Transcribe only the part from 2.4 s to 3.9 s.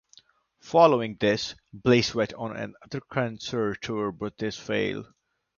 another concert